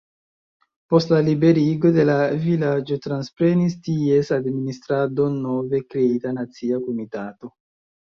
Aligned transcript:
Post 0.91 1.11
la 1.15 1.17
liberigo 1.25 1.91
de 1.97 2.05
la 2.09 2.15
vilaĝo 2.45 2.97
transprenis 3.03 3.75
ties 3.89 4.31
administradon 4.39 5.37
nove 5.45 5.81
kreita 5.93 6.33
nacia 6.39 6.81
komitato. 6.87 7.53